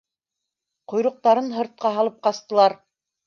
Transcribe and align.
Ҡойроҡтарын 0.93 1.51
һыртҡа 1.57 1.91
һалып 1.99 2.17
ҡастылар! 2.29 2.79